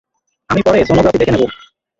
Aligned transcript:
আমি 0.49 0.61
পরে 0.65 0.79
সোনোগ্রাফি 0.87 1.17
দেখে 1.19 1.33
নেব। 1.33 1.43